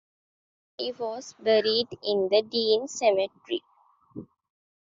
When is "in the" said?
2.01-2.41